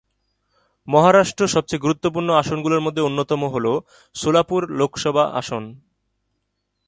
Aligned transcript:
মহারাষ্ট্র 0.87 1.43
সবচেয়ে 1.47 1.83
গুরুত্বপূর্ণ 1.85 2.29
আসনগুলির 2.33 2.85
মধ্যে 2.85 3.01
অন্যতম 3.01 3.41
হল 3.45 3.65
সোলাপুর 4.15 4.61
লোকসভা 4.71 5.23
আসন। 5.31 5.63